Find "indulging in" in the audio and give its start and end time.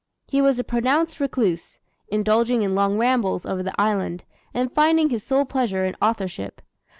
2.07-2.73